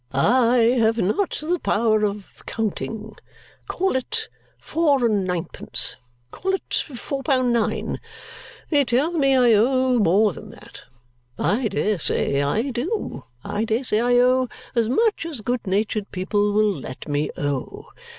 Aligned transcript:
I 0.13 0.57
have 0.79 0.97
not 0.97 1.37
the 1.43 1.59
power 1.59 2.03
of 2.05 2.41
counting. 2.47 3.17
Call 3.67 3.95
it 3.95 4.29
four 4.59 5.05
and 5.05 5.25
ninepence 5.25 5.95
call 6.31 6.55
it 6.55 6.73
four 6.73 7.21
pound 7.21 7.53
nine. 7.53 7.99
They 8.71 8.83
tell 8.83 9.11
me 9.11 9.35
I 9.35 9.53
owe 9.53 9.99
more 9.99 10.33
than 10.33 10.49
that. 10.49 10.85
I 11.37 11.67
dare 11.67 11.99
say 11.99 12.41
I 12.41 12.71
do. 12.71 13.25
I 13.43 13.63
dare 13.63 13.83
say 13.83 13.99
I 13.99 14.15
owe 14.17 14.49
as 14.73 14.89
much 14.89 15.23
as 15.23 15.41
good 15.41 15.67
natured 15.67 16.11
people 16.11 16.51
will 16.51 16.73
let 16.73 17.07
me 17.07 17.29
owe. 17.37 17.85